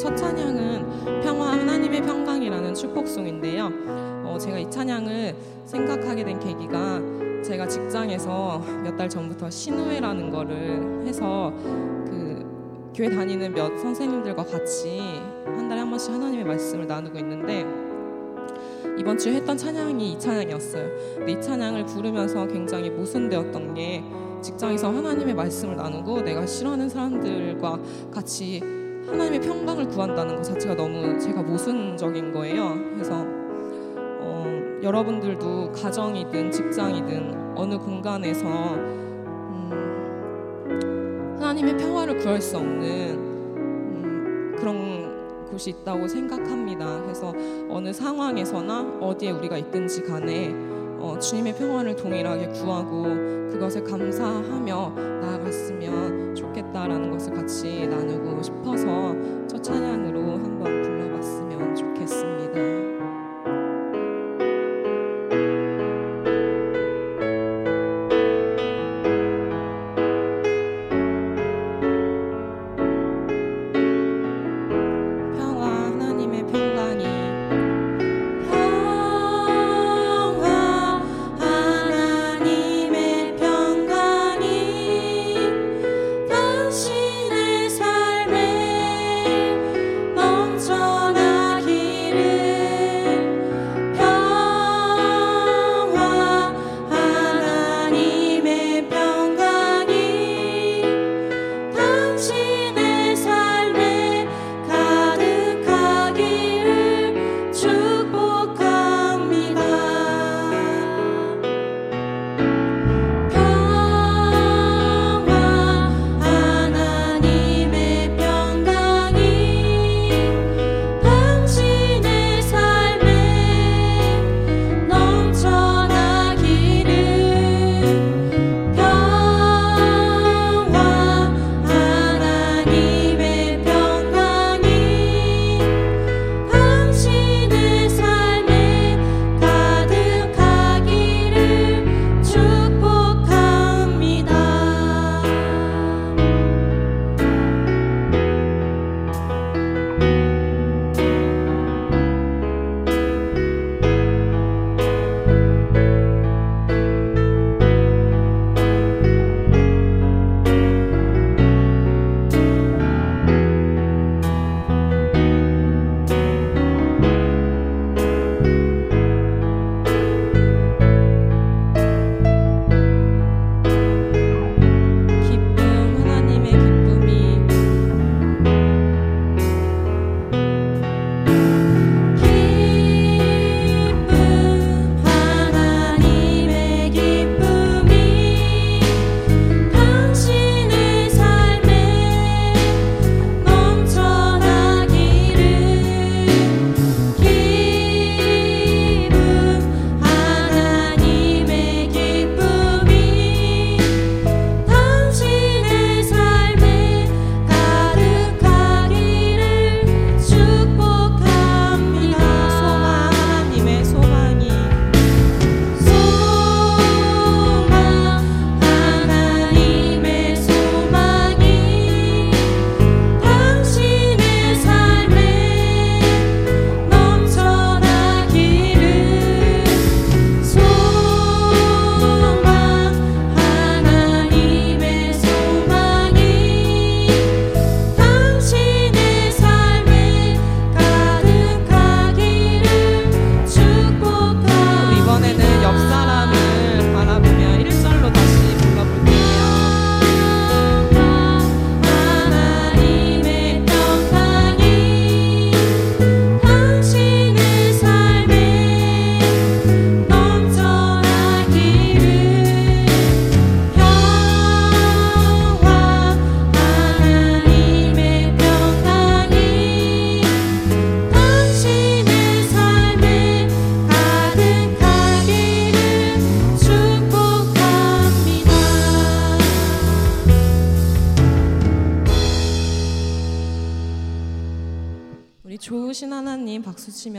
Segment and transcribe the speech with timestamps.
[0.00, 3.70] 첫 찬양은 평화 하나님의 평강이라는 축복송인데요.
[4.24, 5.34] 어, 제가 이 찬양을
[5.66, 11.52] 생각하게 된 계기가 제가 직장에서 몇 달 전부터 신우회라는 거를 해서
[12.06, 15.00] 그 교회 다니는 몇 선생님들과 같이
[15.44, 17.66] 한 달에 한 번씩 하나님의 말씀을 나누고 있는데
[18.98, 20.88] 이번 주에 했던 찬양이 이 찬양이었어요.
[21.16, 24.02] 근데 이 찬양을 부르면서 굉장히 모순되었던 게
[24.40, 27.78] 직장에서 하나님의 말씀을 나누고 내가 싫어하는 사람들과
[28.10, 32.74] 같이 하나님의 평강을 구한다는 것 자체가 너무 제가 모순적인 거예요.
[32.94, 33.24] 그래서
[34.20, 34.44] 어,
[34.82, 38.46] 여러분들도 가정이든 직장이든 어느 공간에서
[39.54, 47.02] 음, 하나님의 평화를 구할 수 없는 음, 그런 곳이 있다고 생각합니다.
[47.02, 47.32] 그래서
[47.68, 50.54] 어느 상황에서나 어디에 우리가 있든지 간에
[51.00, 53.04] 어, 주님의 평화를 동일하게 구하고
[53.50, 56.49] 그것을 감사하며 나아갔으면 좋겠다
[56.86, 59.14] 라는 것을 같이 나누고 싶어서
[59.48, 60.79] 첫 찬양으로 한번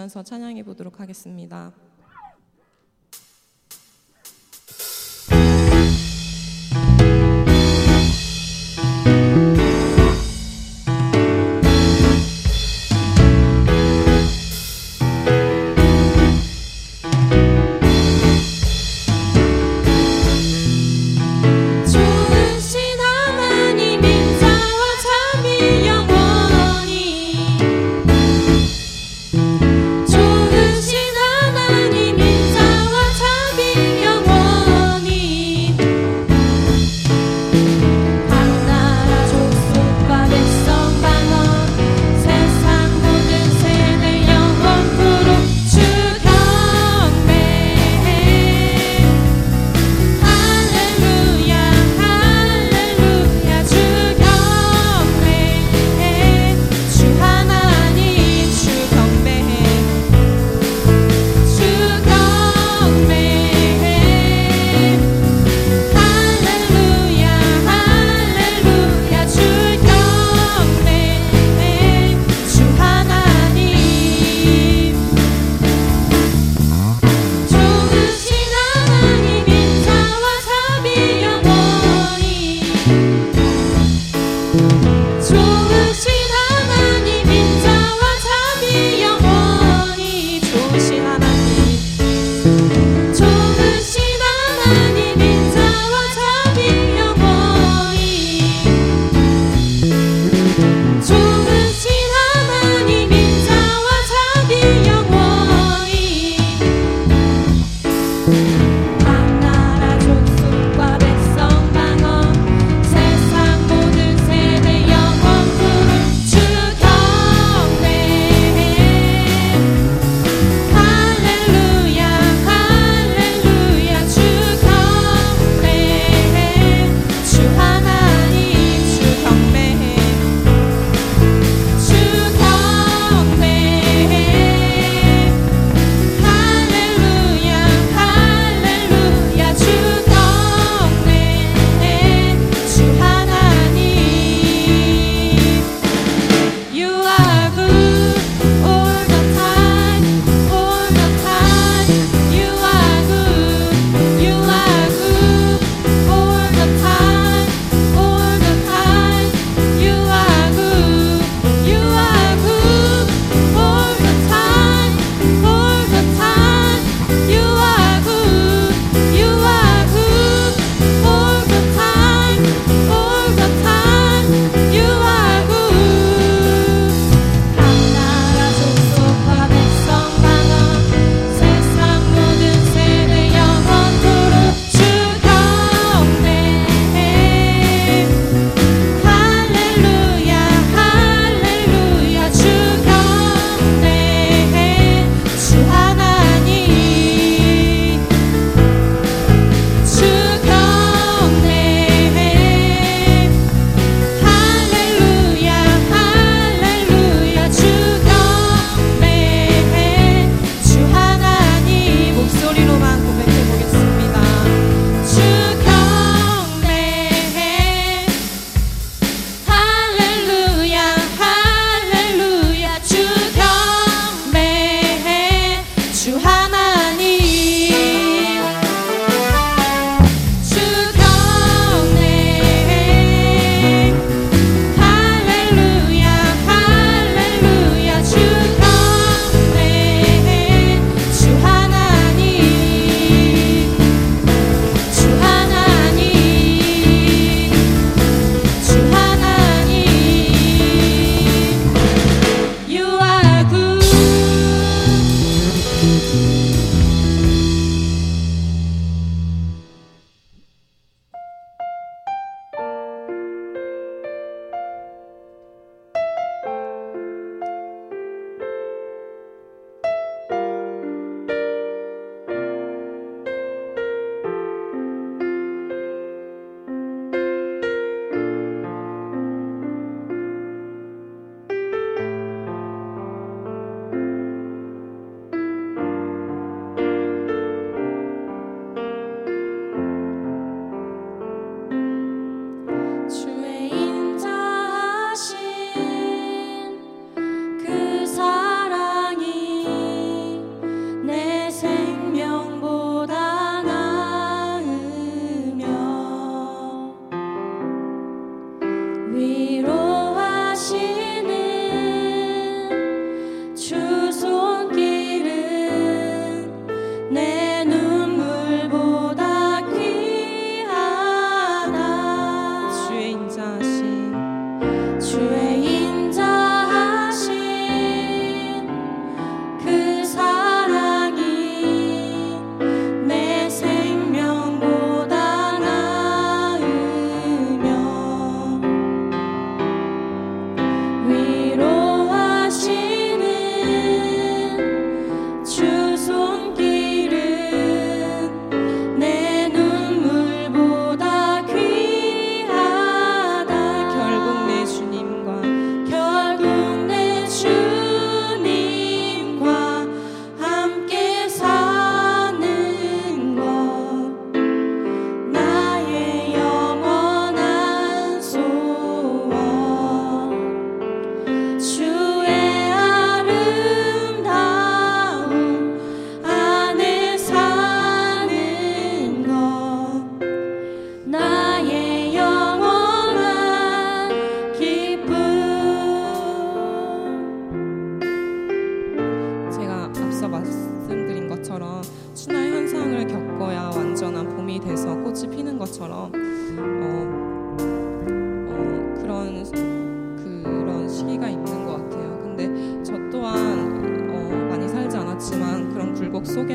[0.00, 1.72] 치면서 찬양해 보도록 하겠습니다.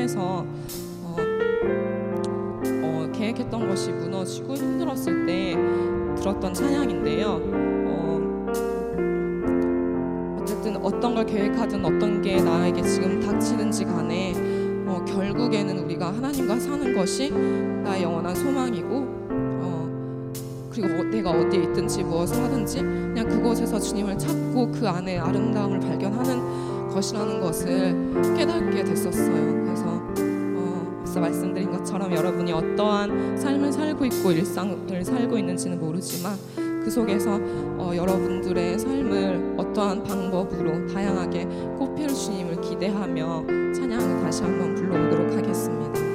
[0.06, 0.46] 속에서
[1.02, 1.16] 어,
[2.82, 5.56] 어, 계획했던 것이 무너지고 힘들었을 때
[6.16, 7.40] 들었던 찬양인데요.
[7.86, 8.46] 어,
[10.40, 14.32] 어쨌든 어떤 걸 계획하든 어떤 게 나에게 지금 닥치는지 간에
[14.86, 20.32] 어, 결국에는 우리가 하나님과 사는 것이 나의 영원한 소망이고 어,
[20.70, 26.65] 그리고 어- 내가 어디에 있든지 무엇을 하든지 그냥 그곳에서 주님을 찾고 그 안에 아름다움을 발견하는
[26.96, 29.64] 것이라는 것을 깨닫게 됐었어요.
[29.64, 36.90] 그래서 어, 앞서 말씀드린 것처럼 여러분이 어떠한 삶을 살고 있고 일상을 살고 있는지는 모르지만 그
[36.90, 37.38] 속에서
[37.78, 41.44] 어, 여러분들의 삶을 어떠한 방법으로 다양하게
[41.78, 46.05] 꽃피울 주님을 기대하며 찬양을 다시 한번 불러보도록 하겠습니다.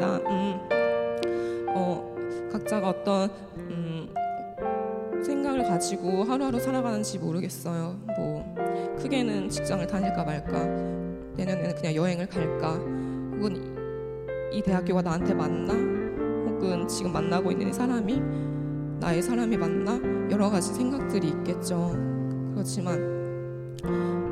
[0.00, 0.16] 있습니다.
[0.30, 0.58] 음,
[1.76, 2.16] 어,
[2.50, 4.08] 각자가 어떤 음,
[5.22, 7.96] 생각을 가지고 하루하루 살아가는지 모르겠어요.
[8.16, 8.54] 뭐
[8.98, 10.64] 크게는 직장을 다닐까 말까,
[11.36, 18.20] 내년에는 그냥 여행을 갈까, 혹은 이 대학교가 나한테 맞나, 혹은 지금 만나고 있는 사람이
[18.98, 21.92] 나의 사람이 맞나 여러 가지 생각들이 있겠죠.
[22.54, 23.20] 그렇지만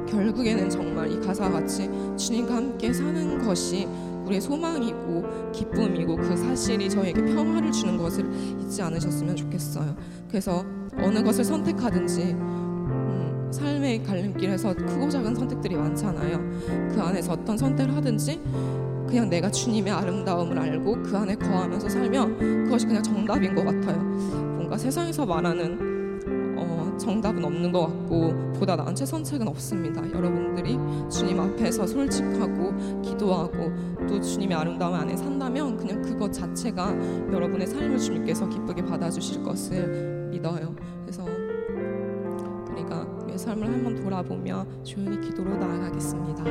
[0.09, 3.87] 결국에는 정말 이 가사와 같이 주님과 함께 사는 것이
[4.29, 8.27] 우리의 소망이고 기쁨이고 그 사실이 저에게 평화를 주는 것을
[8.61, 9.97] 잊지 않으셨으면 좋겠어요.
[10.29, 10.65] 그래서
[10.99, 16.39] 어느 것을 선택하든지 음, 삶의 갈림길에서 크고 작은 선택들이 많잖아요.
[16.93, 18.41] 그 안에서 어떤 선택을 하든지
[19.09, 23.99] 그냥 내가 주님의 아름다움을 알고 그 안에 거하면서 살면 그것이 그냥 정답인 것 같아요.
[23.99, 25.88] 뭔가 세상에서 말하는 어,
[26.99, 30.03] 정답은 없는 것 같고 보다 나은 최선책은 없습니다.
[30.13, 30.79] 여러분들이
[31.11, 33.73] 주님 앞에서 솔직하고 기도하고
[34.09, 36.95] 또 주님의 아름다움 안에 산다면 그냥 그것 자체가
[37.33, 40.75] 여러분의 삶을 주님께서 기쁘게 받아주실 것을 믿어요.
[41.03, 41.25] 그래서
[42.71, 46.45] 우리가 우리의 삶을 한번 돌아보며 조용히 기도로 나아가겠습니다.